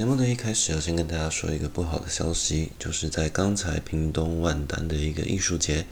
[0.00, 5.84] 节目的一开始要先跟大家说一个不好的消息，就是在刚才屏东万丹的一个艺术节，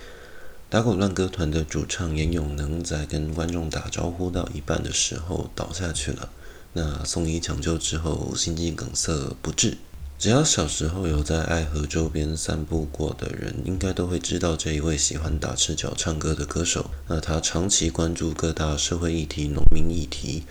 [0.71, 6.31] 打鼓乱歌团的主唱严永能在跟观众打招呼到一半的时候倒下去了。
[6.73, 9.77] 那送医抢救之后，心肌梗塞不治。
[10.19, 16.91] 只要小时候有在爱河周边散步过的人，应该都会知道这一位喜欢打赤脚唱歌的歌手。
[17.09, 20.45] 那他长期关注各大社会议题、农民议题。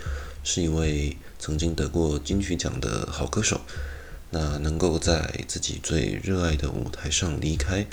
[0.49, 3.59] 是一位曾经得过金曲奖的好歌手，
[4.29, 7.85] 那能够在自己最热爱的舞台上离开，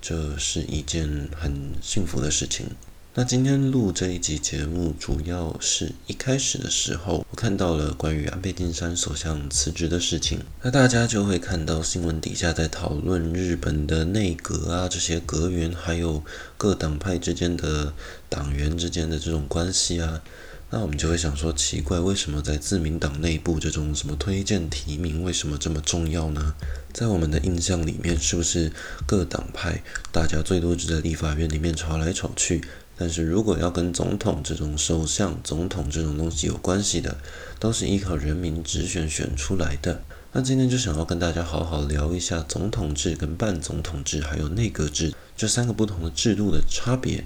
[0.00, 2.68] 这是一件很幸福的事情。
[3.14, 16.22] 那今天录这一集节目，主要是一开始的时候，我看到了关于安倍晋三首相辞职的事情，那大家就会看到新闻底下在讨论日本的内阁啊，这些阁员，还有
[16.56, 17.92] 各党派之间的
[18.28, 20.22] 党员之间的这种关系啊。
[20.68, 26.54] 那我们就会想说，奇怪，为什么在自民党内部这种什么推荐提名，为什么这么重要呢？
[26.92, 28.72] 在我们的印象里面，是不是
[29.06, 32.62] 各党派大家最多只在立法院里面吵来吵去？
[32.98, 37.16] 但是如果要跟总统这种首相、总统这种东西有关系的，
[37.60, 40.02] 都是依靠人民直选选出来的。
[40.32, 47.24] 那今天就想要跟大家好好聊一下总统制跟半总统制，还有内阁制这三个不同的制度的差别。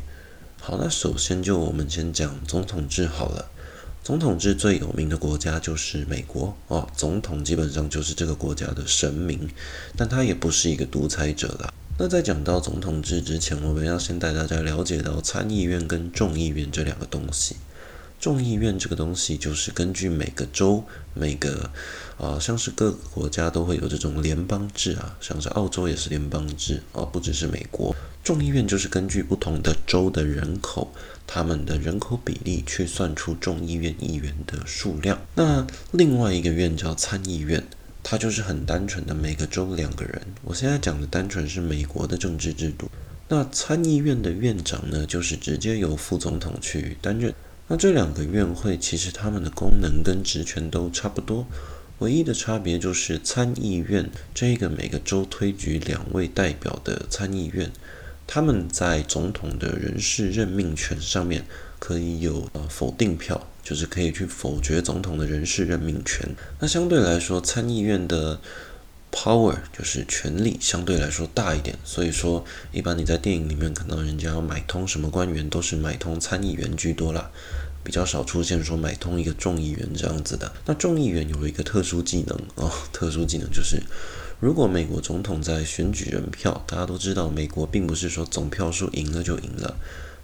[0.62, 3.50] 好，那首先就我们先讲总统制好了。
[4.04, 9.48] 总统制最有名的国家就是美国哦，总统基本上就是这个国家的神明，
[9.96, 11.72] 但他也不是一个独裁者啦。
[11.98, 17.56] 那在讲到总统制之前，我们要先带大家了解到参议院跟众议院这两个东西。
[18.20, 21.70] 众议院这个东西就是根据每个州、每个
[22.18, 27.96] 啊、呃，像是各个国家都会有这种联邦制啊，像是澳洲也是联邦制啊，不只是美国。
[28.22, 30.92] 众议院就是根据不同的州的人口，
[31.26, 35.18] 他们的人口比例去算出众议院议员的数量。
[35.34, 37.66] 那另外一个院叫参议院，
[38.02, 40.20] 它就是很单纯的每个州两个人。
[40.44, 42.90] 我现在讲的单纯是美国的政治制度。
[43.28, 47.32] 那参议院的院长呢，就是直接由副总统去担任。
[47.72, 51.46] 那这两个院会其实他们的功能跟职权都差不多，
[52.00, 57.70] 唯一的差别就是参议院这个每个州推举两位代表的参议院，
[58.26, 61.44] 他们在总统的人事任命权上面
[61.78, 66.28] 可以有呃否定票，就是可以去否决总统的人事任命权。
[66.58, 68.40] 那相对来说，参议院的
[69.12, 77.30] power 就是权力相对来说大一点，所以说一般你在电影里面看到人家要买通什么官员，都是买通参议员居多啦。
[77.82, 80.52] 比较少出现说买通一个众议员这样子的。
[80.66, 83.82] 那众议员有一个特殊技能哦，特殊技能就是，
[84.38, 89.76] 如果美国总统在选举人票，大家都知道，美国并不是说总票数赢了就赢了，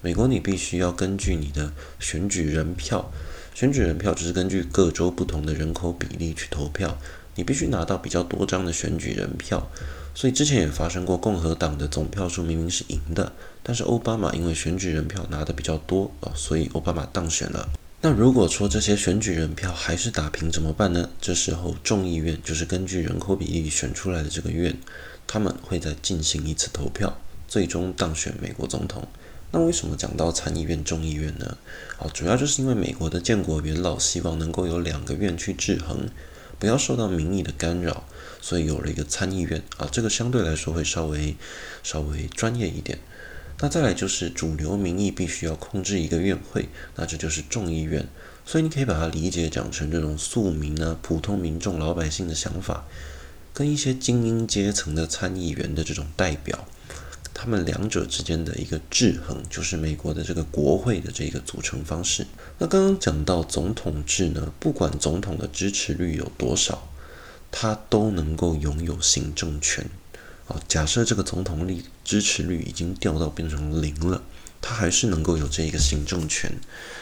[0.03, 3.11] 美国你必须要根据你的选举人票，
[3.55, 6.99] 选举人票就是根据各州不同的人口比例去投票，
[7.37, 9.71] 你必须拿到比较多张的选举人票。
[10.15, 13.33] 所以之前也发生过，共和党的总票数明明是赢的，
[13.63, 17.69] 但是奥巴马因为选举人票拿的比较多啊，所以奥巴马当选了。
[18.01, 21.11] 那如果说这些选举人票还是打平怎么办呢？
[21.21, 24.75] 这时候众议院就是根据人口比例选出来的这个院，
[25.27, 29.07] 他们会再进行一次投票，最终当选美国总统。
[29.51, 31.59] 那为什么讲到参议院、众议院呢？
[31.99, 36.09] 啊，主要就是因为美国的建国元老希望能够有两个院去制衡，
[36.59, 38.05] 不要受到民意的干扰。
[38.41, 41.35] 所以有了一个参议院啊，这个相对来说会稍微
[41.83, 42.99] 稍微专业一点。
[43.59, 48.07] 那再来就是主流民意必须要控制一个院会，那这就是众议院。
[48.45, 52.85] 所以你可以把它理解讲成这种庶民呢、普通民众、老百姓的想法，
[53.53, 56.69] 跟一些精英阶层的参议员的这种代表，
[57.39, 62.27] 他们两者之间的一个制衡，就是美国的这个国会的这个组成方式。
[62.59, 66.89] 那刚刚讲到总统制呢，不管总统的支持率有多少。
[67.59, 69.89] 他都能够拥有行政权，
[70.47, 74.21] 啊，假设这个总统力支持率已经掉到变成零了，
[74.69, 76.53] 他还是能够有这一个行政权，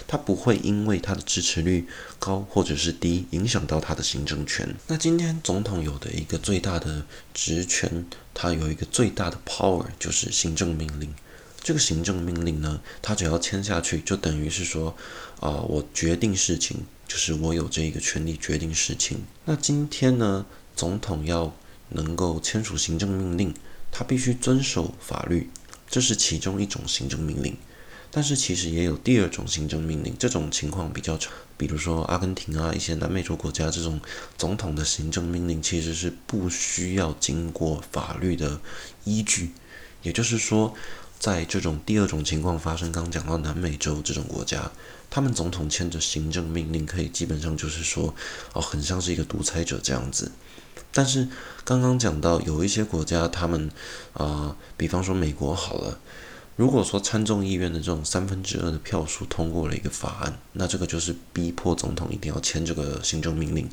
[0.07, 1.89] 他不会因为他的支持率
[2.19, 4.77] 高或者是低影响到他的行政权。
[4.87, 8.05] 那今天总统有的一个最大的职权，
[8.35, 11.15] 他有一个最大的 power 就是行政命令。
[11.63, 14.95] 这个行政命令呢，他只要签下去，就等于是说，
[15.41, 16.85] 啊、我决定事情。
[17.09, 19.23] 就是我有这个权利决定事情。
[19.47, 20.45] 那今天呢，
[20.77, 21.55] 总统要
[21.89, 23.55] 能够签署行政命令，
[23.91, 25.49] 他必须遵守法律，
[25.89, 27.57] 这是其中一种行政命令。
[28.11, 34.01] 但是其实也有第二种行政命令，这种情况比较常，比如说阿根廷啊，一些南美洲国家，这种
[34.39, 38.61] 总统的行政命令其实是不需要经过法律的
[39.03, 39.51] 依据。
[40.03, 40.73] 也就是说，
[41.19, 44.71] 在这种第二种情况发生，刚讲到南美洲这种国家，
[45.11, 48.15] 他们总统签着行政命令，可以基本上就是说，
[48.53, 50.31] 哦，很像是一个独裁者这样子。
[50.93, 51.29] 但是
[51.65, 53.71] 刚刚讲到有一些国家，他们
[54.13, 55.99] 啊、比方说美国好了，
[56.57, 63.69] 如果说参众议院的这种三分之二的票数通过了一个法案，那这个就是逼迫总统一定要签这个行政命令。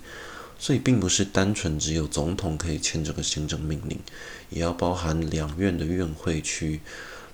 [0.57, 3.99] 所以并不是单纯只有总统可以签这个行政命令，
[4.51, 6.81] 也要包含两院的院会去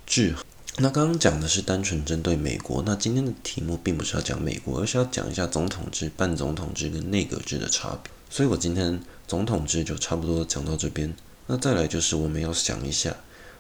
[0.06, 0.46] 制衡。
[0.78, 8.10] 那刚刚讲的是单纯针对美国，那今天的题目并不是要讲美国，而是要讲一下总统制、半总统制跟内阁制的差别。
[8.30, 8.98] 所以我今天
[9.28, 11.14] 总统制就差不多讲到这边。
[11.48, 13.16] 那再来就是我们要想一下，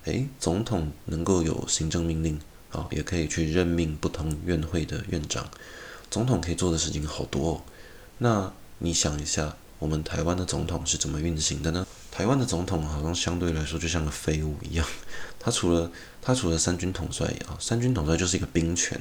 [0.06, 2.40] 诶，总统能够有行政命令，
[2.72, 5.50] 啊，也可以去任命不同院会的院长，
[6.10, 7.62] 总统可以做的事情好多哦。
[8.18, 11.86] 那你想一下，我们台湾的总统是怎么运行的呢？
[12.12, 14.86] 台湾的总统好像相对来说就像个废物一样，
[15.40, 15.92] 他除了
[16.22, 19.00] 他除了三军统帅啊，三军统帅就是一个兵权。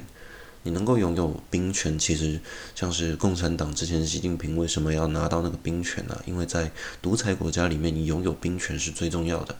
[0.66, 2.40] 你能够拥有兵权，其实
[2.74, 6.20] 像是共产党之前习近平为什么要拿到那个兵权呢？
[6.26, 9.54] 因为在独裁国家里面，你拥有兵权是最重要的，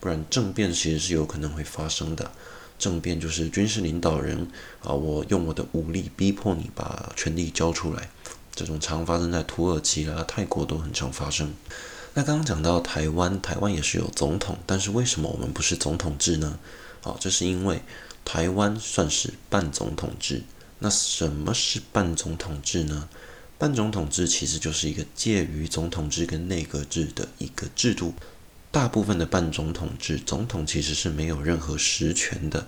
[0.00, 2.30] 不然政变其实是有可能会发生的。
[2.78, 4.46] 政变就是军事领导人
[4.82, 8.10] 啊，我用我的武力逼迫你把权力交出来。
[8.54, 11.54] 这种常发生在土耳其啦、泰国都很常发生。
[12.12, 16.58] 那刚刚讲到台湾，台湾也是有总统，但是为什么我们不是总统制呢？
[17.02, 17.80] 啊，这是因为
[18.24, 20.42] 台湾算是半总统制。
[20.78, 23.08] 那什么是半总统制呢？
[23.58, 28.14] 半总统制其实就是一个介于总统制跟内阁制的一个制度。
[28.70, 32.66] 大部分的半总统制，总统其实是没有任何实权的。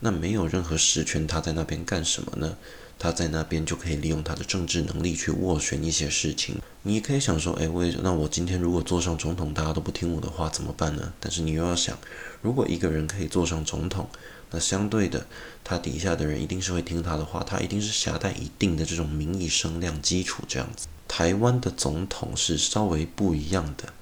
[0.00, 2.56] 那没有任何实权，他在那边干什么呢？
[2.98, 6.56] 他在那边就可以利用他的政治能力去斡旋一些事情。
[6.82, 11.12] 你可以想说，哎，为那我今天如果坐上总统，大家都不听我的话怎么办呢？
[11.18, 11.96] 但是你又要想，
[12.42, 14.08] 如果一个人可以坐上总统，
[14.54, 15.26] 那相对的，
[15.64, 20.86] 他底下的人一定是会听他的话，他一定是携带一定的这种民意声量基础这样子。
[21.08, 23.92] 台湾的总统是稍微不一样的。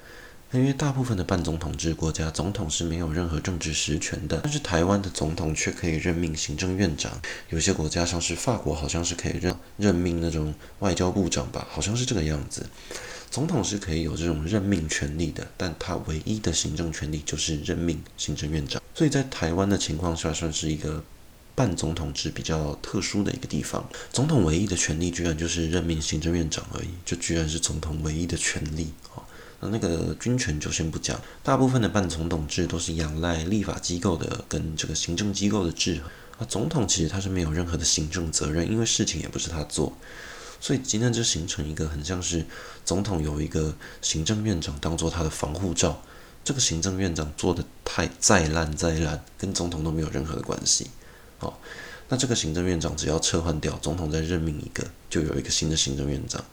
[0.52, 7.10] 因为大部分的半总统制国家，总统是没有任何政治实权的，但是台湾的总统却可以任命行政院长。
[7.48, 12.66] 有些国家像是法国，好像是可以任任命那种外交部长吧，好像是这个样子。
[13.32, 18.82] 总统是可以有这种任命权力的，但他唯一的行政权力就是任命行政院长。
[18.94, 21.02] 所以在台湾的情况下，算是一个
[21.54, 23.88] 半总统制比较特殊的一个地方。
[24.12, 29.24] 总统唯一的权力居然就是任命行政院长而已，就居然是总统唯一的权力啊。
[29.60, 36.02] 那那个军权就先不讲，大部分的半总统制都是仰赖立法机构的跟这个行政机构的制衡。
[36.38, 39.96] 啊，总统其实他是没有任何的行政责任，因为事情也不是他做，
[40.62, 42.46] 所以今天就形成一个很像是
[42.84, 46.00] 总统有一个行政院长当做他的防护罩，
[46.44, 50.86] 这个行政院长做的太再烂再烂，跟总统都没有任何的关系。
[51.38, 51.58] 好，
[52.08, 56.44] 那这个行政院长只要撤换掉，总统再任命一个，就有一个新的行政院长。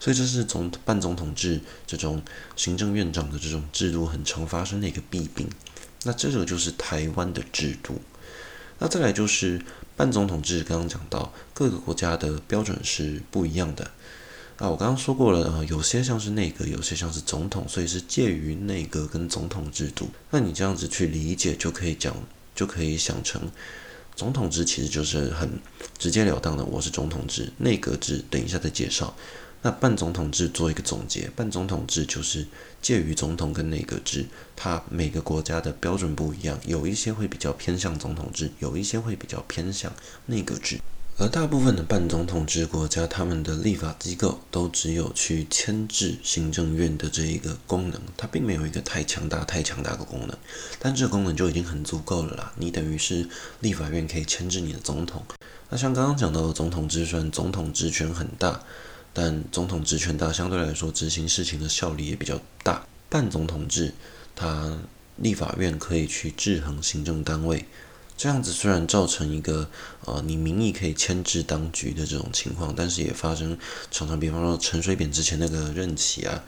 [0.00, 2.20] 所以这是总半总统制这种
[2.56, 5.48] 行政院长的这种制度很常发生的一个弊病。
[6.02, 8.00] 那这个就是台湾的制度。
[8.80, 9.62] 那再来就是
[9.96, 13.90] 半总统制，刚刚讲到各个国家的标准是不一样的。
[14.58, 20.08] 啊，我刚刚说过了，呃，有些像是内阁，有些像是总统，所以是介于内阁跟总统制度。
[20.30, 22.14] 那你这样子去理解，就可以讲，
[22.54, 23.42] 就可以想成
[24.14, 25.50] 总统制其实就是很
[25.98, 27.52] 直截了当的，我是总统制。
[27.58, 29.14] 内阁制，等一下再介绍。
[29.62, 32.46] 那半总统制做一个总结，半总统制就是
[32.80, 34.26] 介于总统跟内阁制，
[34.56, 39.92] 它每个国家的标准不一样，有一些会比较偏向总统制，有一些会比较偏向
[40.26, 40.80] 内阁制。
[41.18, 50.36] 而大部分的半总统制国家，他们的立法机构都只有去牵制行政院的这一个功能，它并没有一个太强大、太强大的功能，
[50.80, 52.52] 但这个功能就已经很足够了啦。
[52.56, 53.28] 你等于是
[53.60, 55.22] 立法院可以牵制你的总统。
[55.68, 58.60] 那像刚刚讲到的总统制，虽然总统职权很大。
[59.14, 62.86] 但总统职权大，相对来说执行事情的效力也比较大。
[63.10, 63.92] 半总统制，
[64.34, 64.78] 它
[65.16, 67.66] 立法院可以去制衡行政单位，
[68.16, 69.68] 这样子虽然造成一个
[70.06, 73.58] 呃你民意可以牵制当局的这种情况，但是也发生
[73.90, 76.42] 常常，比方说陈水扁之前那个任期啊，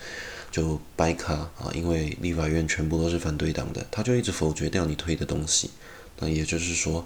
[0.50, 5.70] 就掰卡啊，因为立法院全部都是反对党的，他就一直否决掉你推的东西。
[6.18, 7.04] 那也就是说。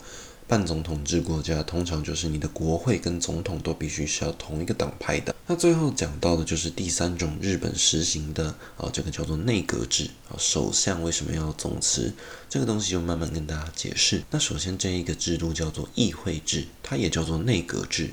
[0.49, 5.35] 半总统制国家通常就是你的国会跟总统都必须是要同一个党派的。
[5.47, 8.47] 那最后讲到的就是第三种日本实行的
[8.78, 10.37] 啊，这个叫做内阁制啊。
[10.38, 12.14] 首相为什么要总辞？
[12.49, 14.23] 这个东西就慢慢跟大家解释。
[14.31, 18.11] 那首先这一个制度叫做议会制，它也叫做内阁制。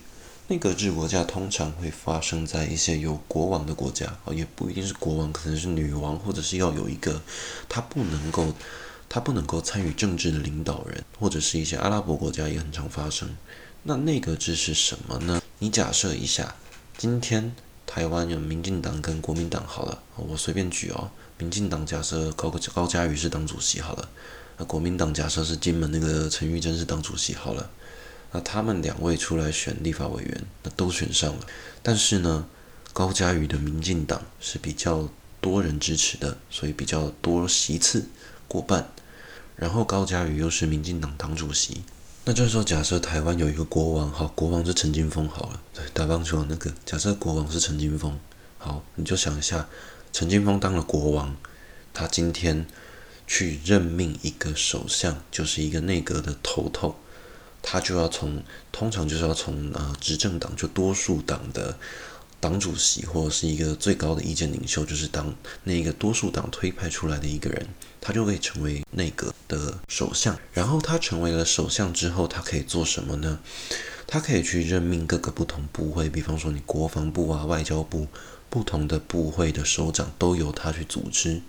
[0.49, 7.21] 内阁制国家通常会发生在一些有国王的国家啊，也不一定是国王，可能是女王，或者是要有一个
[7.69, 8.53] 他不能够。
[9.15, 13.29] 他不能够参与政治的领导人，或者是一些阿拉伯国家也很常发生。
[13.83, 15.41] 那内阁制是什么呢？
[15.59, 16.53] 你假设一下，
[16.97, 17.55] 今天
[17.85, 21.09] 台湾有民进党跟国民党好了，我随便举哦。
[21.37, 24.09] 民进党假设高高嘉瑜是党主席好了，
[24.57, 27.69] 那国民党假设是金门那个陈玉珍是党主席好了，
[28.33, 31.47] 那他们两位出来选立法委员，那都选上了。
[31.81, 32.45] 但是呢，
[32.91, 35.07] 高嘉瑜的民进党是比较
[35.39, 38.09] 多人支持的，所以比较多席次
[38.49, 38.89] 过半。
[39.55, 41.83] 然后高嘉瑜又是民进党党主席。
[42.27, 48.17] 那就是说，假设台湾有一个国王，好，国王是陈金锋，好了，对，打棒球那个，假设国王是陈金锋，
[48.57, 49.67] 好，你就想一下，
[50.11, 51.35] 陈金锋当了国王，
[51.93, 52.65] 他今天
[53.27, 56.95] 去任命一个首相，就是一个内阁的头头，
[57.61, 61.77] 他就要从，通常就是要从呃执政党就多数党的
[62.45, 65.33] 党主席或者是一个最高的意见领袖，就是当
[65.63, 67.65] 那个多数党推派出来的一个人。
[67.99, 73.39] 他就可以成为内阁的首相，然后他成为了首相之后，他可以做什么呢？
[74.05, 78.07] 他可以去任命各个不同部会，比方说你国防部啊、外交部，
[78.47, 81.41] 不同的部会的首长都由他去组织，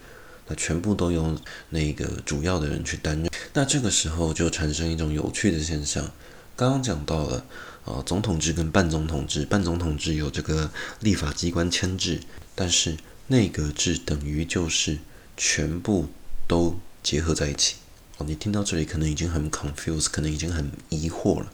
[0.48, 1.38] 那全部都由
[1.68, 3.30] 那个主要的人去担任。
[3.52, 6.10] 那这个时候就产生一种有趣的现象，
[6.56, 7.44] 刚刚讲到了
[7.84, 10.70] 啊，总统制跟半总统制，半总统制有这个
[11.00, 12.20] 立法机关牵制，
[12.54, 12.96] 但是
[13.28, 14.98] 内阁制等于就是
[15.36, 16.08] 全部。
[16.48, 17.74] 都结合在一起
[18.18, 21.50] 哦，你听到这里可能已经很 confused，可能已经很疑惑了。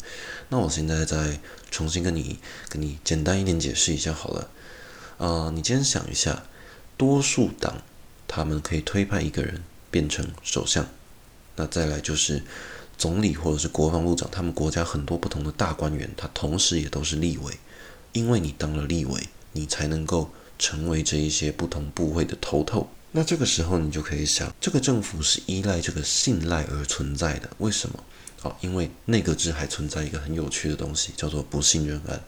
[0.50, 1.40] 那我现在再
[1.70, 4.50] 重新跟你跟你简单一点解释一下好了。
[5.16, 6.44] 呃，你今天想一下，
[6.98, 7.80] 多数党
[8.28, 10.86] 他们可以推派一个人变成首相，
[11.56, 12.42] 那再来就是
[13.02, 17.52] 总理或者是国防部长，他们国家很多不同的大官员，他同时也都是立委，
[18.12, 22.88] 因为你当了立委，你才能够成为这一些不同部会的头头。
[23.10, 27.50] 那这个时候，你就可以想，这个政府是依赖这个信赖而存在的。
[27.58, 28.04] 为什么？
[28.40, 32.22] 好，因为内阁制还存在一个很有趣的东西，叫做不信任案。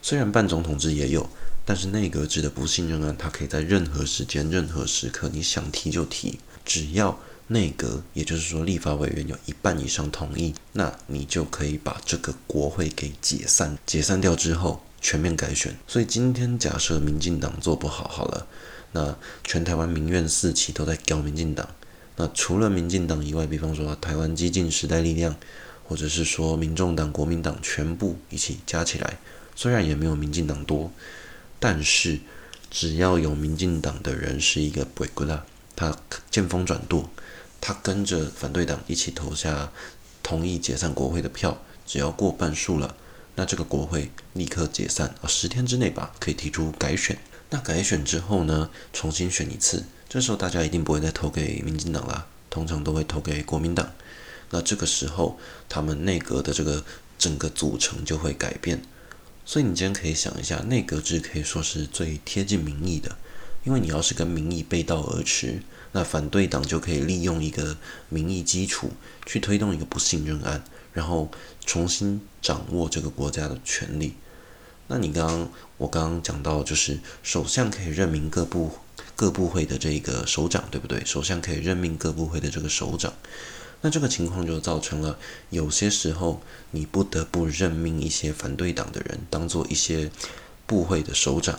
[0.00, 1.28] 虽然半总统制也有，
[1.66, 13.76] 但是内阁制的不信任案，它可以在任何时间、任何时刻，你想提就提，只要内阁，也就是说立法委员有一半以上同意，那你就可以把这个国会给解散。
[13.86, 15.76] 解散掉之后，全面改选。
[15.86, 18.46] 所以今天假设民进党做不好，好了。
[18.92, 21.68] 那全台湾民怨四起，都在搞民进党。
[22.16, 25.34] 那除了民进党以外，比方说台湾激进时代力量，
[25.86, 29.18] 或者是说民众党、国民党，全部一起加起来，
[29.56, 30.92] 虽然也没有民进党多，
[31.58, 32.20] 但是
[32.70, 35.98] 只要有民进党的人是一个鬼谷啦，他
[36.30, 37.10] 见风转舵，
[37.66, 39.72] 他跟着反对党一起投下
[40.22, 42.94] 同意解散国会的票，只要过半数了，
[43.36, 47.16] 那这个国会立刻解散啊，十天之内吧，可以提出改选。
[47.48, 53.90] 那改选之后呢，重新选一次，这时候大家一定不会再投给民进党啦，通常都会投给国民党。
[54.50, 56.84] 那这个时候，他们内阁的这个
[57.18, 58.82] 整个组成就会改变。
[59.46, 63.16] 所以你今天可以想一下，内阁制可以说是最贴近民意的，
[63.64, 65.62] 因为你要是跟民意背道而驰，
[65.96, 67.76] 那反对党就可以利用一个
[68.08, 68.90] 民意基础
[69.24, 71.30] 去推动一个不信任案，然后
[71.64, 74.14] 重新掌握这个国家的权力。
[74.88, 78.72] 那你刚刚，我刚刚讲到，就是首相可以任命各部
[79.14, 81.04] 各部会的这个首长，对不对？
[81.04, 83.14] 首相可以任命各部会的这个首长，
[83.82, 85.16] 那这个情况就造成了
[85.50, 90.10] 有些时候你不得不任命一些反对党的人当做一些
[90.66, 91.58] 部会的首长，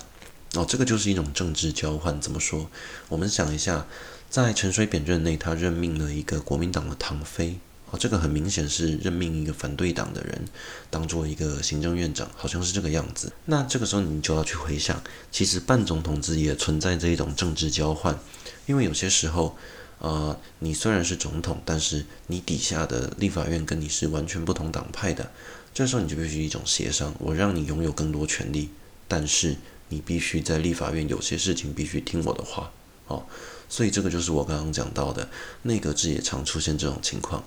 [0.55, 2.19] 哦，这个就是一种政治交换。
[2.19, 2.69] 怎么说？
[3.07, 3.87] 我们想一下，
[4.29, 7.59] 在陈水扁任内，他任命了一个国民党的唐飞。
[7.91, 10.45] 哦，这个很明显是任命一个反对党的人
[10.89, 13.31] 当做一个行政院长，好像是这个样子。
[13.45, 18.19] 那这个时候你就要去回想，其实半总统制也存在这一种政治交换，
[18.65, 19.55] 因为有些时候，
[19.99, 25.31] 呃，你虽然是总统，但是你底下的立法院跟你是完全不同党派的，
[25.71, 28.71] 这时候你就必须一种协商，我让你拥有更多权力，
[29.07, 29.57] 但是
[29.89, 32.71] 你必须在立法院有些事情必须听我的话。
[33.07, 33.23] 哦，
[33.69, 35.27] 所以这个就是我刚刚讲到的
[35.61, 37.43] 内阁制也常出现这种情况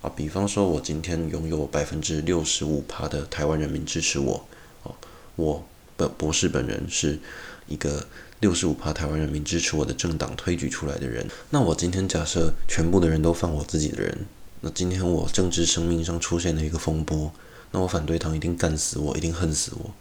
[0.00, 0.10] 啊。
[0.16, 4.46] 比方说，我今天拥有百分之六十五趴的台湾人民支持我，
[4.82, 4.94] 哦，
[5.36, 5.64] 我
[5.96, 7.18] 本博士本人是
[7.66, 8.06] 一个
[8.40, 11.28] 六十五趴台湾人民支持我的政党推举出来的人。
[11.50, 14.26] 那我今天假设全部的人都放我自己的人，
[14.62, 17.30] 那今天我政治生命上出现了一个风波，
[17.72, 19.92] 那我反对党一定干死我，一定恨死我。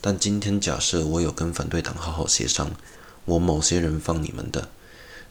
[0.00, 2.70] 但今天假设我有跟反对党好好协商。
[3.26, 4.70] 我某些人放你们的，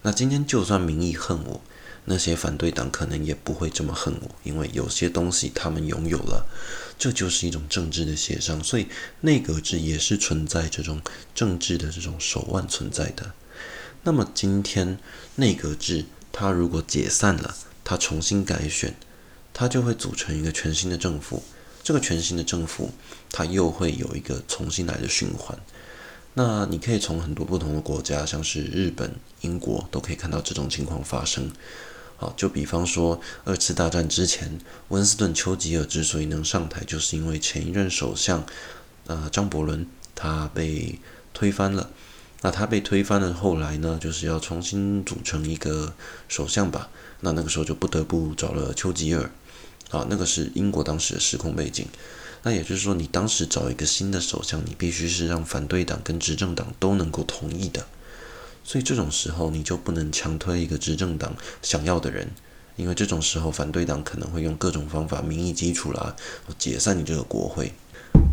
[0.02, 1.60] 那今天就算民意恨我，
[2.04, 6.46] 那些反对党可能也不会这么恨我，因为有些东西他们拥有了，
[6.98, 8.86] 这就是一种政治的协商，所以
[9.22, 11.02] 内阁制也是存在这种
[11.34, 13.32] 政治的这种手腕存在的。
[14.04, 14.98] 那么今天
[15.34, 18.94] 内阁制它如果解散了，它重新改选，
[19.52, 21.42] 它就会组成一个全新的政府。
[21.82, 22.90] 这个全新的政府，
[23.30, 25.56] 它又会有一个重新来的循环。
[26.38, 31.50] 那你可以从很多不同的国家，像是日本、英国，都可以看到这种情况发生。
[32.18, 38.44] 好，就比方说二次大战之前，温斯顿·丘吉尔之所以能上台，就是因为前一任首相，
[39.06, 40.98] 呃，张伯伦他被
[41.32, 41.88] 推翻了。
[42.42, 45.94] 那他被推翻了，后来呢，就是要重新组成一个
[46.28, 46.90] 首相吧。
[47.20, 49.30] 那那个时候就不得不找了丘吉尔。
[49.90, 51.86] 啊，那个是英国当时的时空背景。
[52.42, 57.86] 那也就是说，你当时找一个新的首相，你必须是让反对党跟执政党都能够同意的。
[58.64, 62.28] 所以这种时候，你就不能强推一个执政党想要的人，
[62.76, 66.16] 因为这种时候反对党可能会用各种方法，民意基础啦，
[66.58, 67.72] 解散你这个国会。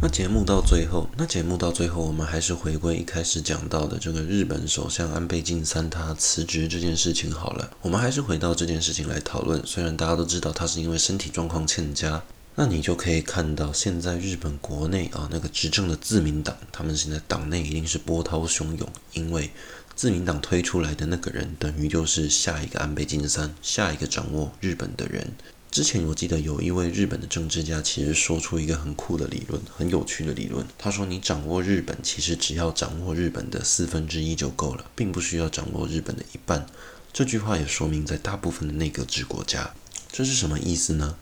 [0.02, 7.70] 那节目到最后，那节目到最后，我们还是回归一开始讲到的这个日本首相安倍晋三他辞职这件事情好了。
[7.82, 9.62] 我们还是回到这件事情来讨论。
[9.66, 12.22] 虽然大家都知道他是因为身体状况欠佳，
[12.56, 19.50] 那你就可以看到现在日本国内啊，那个执政的自民党，他们现在党内一定是波涛汹涌，因为
[19.96, 25.34] 自民党推出来的那个人，等于就是下一个安倍晋三，下一个掌握日本的人。
[25.72, 30.64] 之前我记得有一位日本的政治家，其实说出一个很酷的理论，很有趣的理论。
[30.78, 36.68] 他说：“你掌握日本，其实只要掌握日本的四分之一就够了，并不需要掌握日本的一半。”
[37.12, 39.74] 这句话也说明，在大部分的内阁制国家，
[40.12, 41.18] 这是什么意思呢？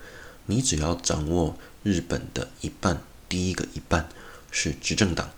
[0.46, 4.10] 你只要掌握日本的一半，第一个一半
[4.52, 5.30] 是执政党，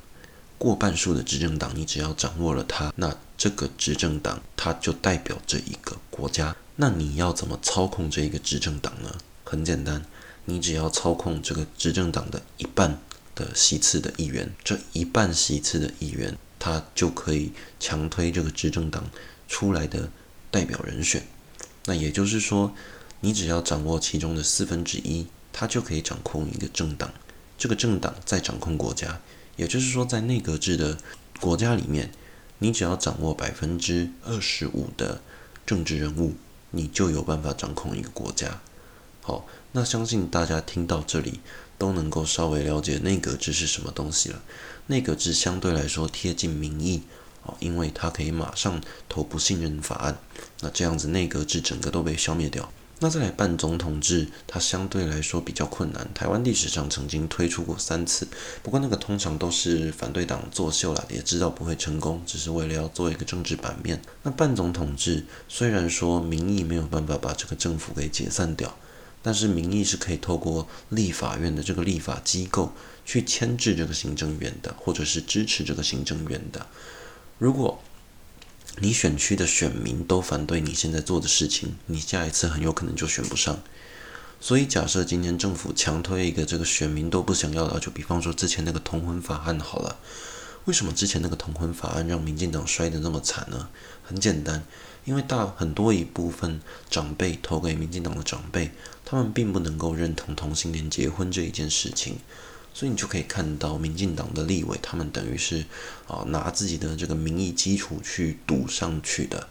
[0.57, 6.55] 过半数的执政党，你只要掌握了它，那这个执政党它就代表这一个国家。
[6.77, 9.15] 那你要怎么操控这一个执政党呢？
[9.43, 10.03] 很简单，
[10.45, 13.00] 你只要操控这个执政党的一半
[13.36, 19.07] 的席次的议员，这一半席次的议员，他就可以强推这个执政党
[19.48, 20.10] 出来的
[20.50, 21.24] 代表人选。
[21.86, 22.74] 那也就是说，
[23.24, 27.12] 你只要掌握其中的四分之一，他就可以掌控一个政党，
[27.58, 29.22] 这个政党再掌控国家。
[29.56, 30.98] 也就是说，在内阁制的
[31.39, 32.12] 国家里面，
[32.60, 35.22] 你只要掌握百分之二十五的
[35.65, 36.34] 政治人物。
[36.75, 38.59] 你就有办法掌控一个国家。
[39.22, 41.40] 好，那相信大家听到这里
[41.77, 44.42] 都能够稍微了解内阁制是什么东西了。
[44.88, 47.03] 内阁制相对来说贴近民意，
[47.44, 50.18] 哦，因为它可以马上投不信任法案，
[50.62, 52.68] 那这样子内阁制整个都被消灭掉。
[53.03, 56.09] 那再来半总统制，它相对来说比较困难。
[56.13, 58.25] 台湾历史上曾经推出过三次，
[58.63, 64.01] 不过那个通常都是反对党作秀啦，也知道不会成功，只是为了要做一个政治版面。
[64.22, 68.74] 那半总统制虽然说民意没有办法把这个政府给解散掉，
[69.22, 72.72] 但是民意是可以透过立法院的这个立法机构
[73.03, 76.66] 去牵制这个行政院的，或者是支持这个行政院的。
[77.37, 77.82] 如果
[78.79, 83.62] 你选区的选民都反对你现在做的事情，你下一次很有可能就选不上。
[84.42, 90.00] 所以假设今天政府强推一个这个选民都不想要的，就比方说之前那个同婚法案好了。
[90.66, 93.70] 为什么之前那个同婚法案让民进党摔得那么惨呢？
[94.01, 94.64] 很简单，
[95.05, 98.72] 因为大很多一部分长辈投给民进党的长辈，
[99.05, 102.18] 他们并不能够认同同性恋结婚这一件事情。
[102.74, 105.64] 所以你就可以看到，民进党的立委他们等于是
[106.07, 109.48] 啊拿自己的这个民意基础去赌上去的。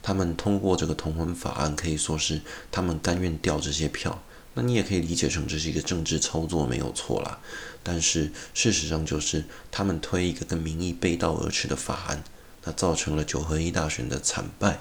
[0.00, 4.22] 他们通过这个同婚法案，可以说是他们甘愿掉这些票。
[4.54, 7.38] 那你也可以理解成这是一个政治操作，没有错啦。
[7.82, 12.22] 但是事实上就是他们推一个跟民意背道而驰的法案，
[12.64, 14.80] 那造成了九合一大选的惨败。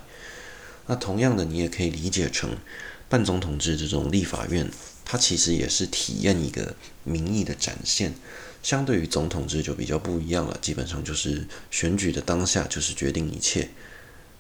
[0.87, 2.57] 那同样的，你也可以理解成
[3.07, 4.69] 半总统制这种立法院。
[5.11, 8.13] 它其实也是体验一个民意的展现，
[8.63, 10.57] 相对于总统制就比较不一样了。
[10.61, 13.71] 基本上就是选举的当下就是决定一切，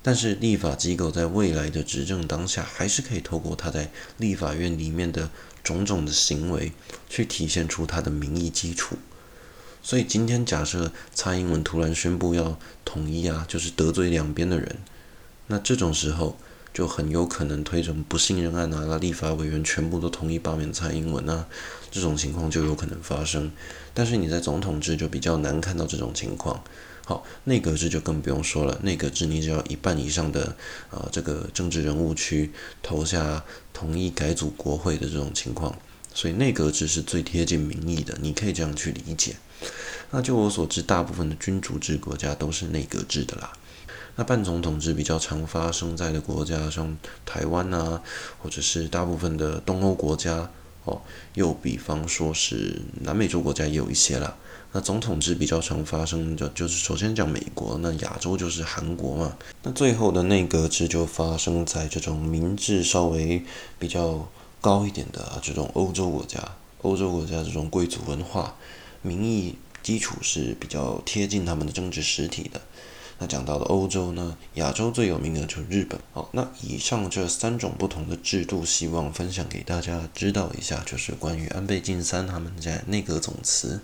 [0.01, 5.29] 但是立法机构在未来的执政当下，还是可以透过他在立法院里面的
[5.61, 6.71] 种种的行为，
[7.09, 8.95] 去体现出他的民意基础。
[9.83, 14.77] 所以今天假设蔡英文突然宣布要统一啊，就是得罪两边的人，
[15.47, 16.37] 那这种时候。
[16.73, 21.45] 就很有可能推成不信任案啊，那立法委员全部都同意罢免蔡英文啊，
[21.91, 23.51] 这种情况就有可能发生。
[23.93, 26.63] 但是你在总统制就比较难看到这种情况。
[27.03, 30.45] 好，内阁制就更不用说了，内阁制你只要一半以上的
[30.89, 35.77] 啊、呃、这个政治人物去投下同意改组国会的这种情况，
[36.13, 39.35] 所以内阁制是最贴近民意的，你可以这样去理解。
[40.11, 43.51] 那就我所知，大部分的君主制国家都是内阁制的啦。
[44.15, 48.01] 那半总统制比较常发生在的国家，像台湾啊，
[48.41, 50.49] 或者是大部分的东欧国家，
[50.85, 51.01] 哦，
[51.33, 54.35] 又比方说是南美洲国家也有一些啦。
[54.73, 59.37] 那总统制比较常发生的就是首先讲美国，那亚洲就是韩国嘛。
[59.63, 63.43] 那最后的内阁制就发生在这种民智稍微
[63.77, 64.29] 比较
[64.61, 66.39] 高一点的，这种欧洲国家。
[66.83, 68.55] 欧洲国家这种贵族文化，
[69.01, 72.61] 民意基础是比较贴近他们的政治实体的。
[73.21, 75.99] 那讲到了欧洲呢，亚洲最有名的就是日本。
[76.11, 83.79] 好，那以上这三种不同的制度，希望分享给大家知道一下，就是关于安倍晋三他们在内阁总辞。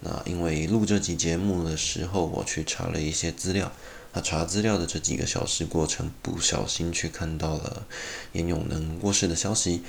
[0.00, 3.70] 那因为录这集节目的时候，我去查了一些资料。
[4.14, 7.86] 那查资料的这几个小时过程，不小心去看到了
[8.32, 9.82] 严永能过世的消息。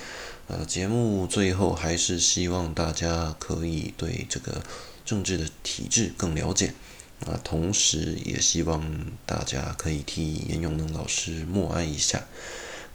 [0.47, 4.61] 呃，节目最后还是希望大家可以对这个
[5.05, 6.73] 政治的体制更了解。
[7.25, 8.83] 啊，同时也希望
[9.25, 12.23] 大家可以替严永能老师默哀一下。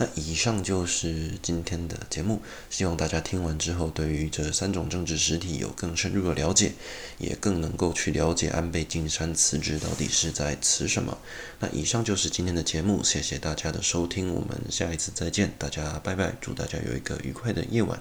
[0.01, 6.75] 那以上就是今天的节目，希望大家听完之后，对于这三种政治实体有更深入的了解，
[7.19, 11.19] 也更能够去了解安倍晋三辞职到底是在辞什么。
[11.59, 18.01] 那以上就是今天的节目，谢谢大家的收听，我们下一次再见，大家拜拜，祝大家有一个愉快的夜晚。